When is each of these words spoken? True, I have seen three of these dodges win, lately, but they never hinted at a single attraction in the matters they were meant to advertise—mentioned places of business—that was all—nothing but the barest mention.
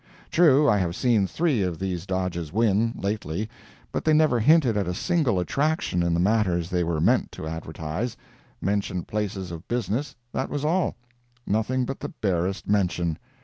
True, 0.31 0.67
I 0.67 0.79
have 0.79 0.95
seen 0.95 1.27
three 1.27 1.61
of 1.61 1.77
these 1.77 2.07
dodges 2.07 2.51
win, 2.51 2.95
lately, 2.97 3.47
but 3.91 4.03
they 4.03 4.13
never 4.13 4.39
hinted 4.39 4.75
at 4.75 4.87
a 4.87 4.95
single 4.95 5.39
attraction 5.39 6.01
in 6.01 6.15
the 6.15 6.19
matters 6.19 6.71
they 6.71 6.83
were 6.83 6.99
meant 6.99 7.31
to 7.33 7.45
advertise—mentioned 7.45 9.07
places 9.07 9.51
of 9.51 9.67
business—that 9.67 10.49
was 10.49 10.65
all—nothing 10.65 11.85
but 11.85 11.99
the 11.99 12.09
barest 12.09 12.67
mention. 12.67 13.19